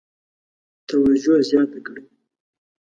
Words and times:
توجه 0.87 1.35
زیاته 1.49 1.79
کړي. 1.85 2.03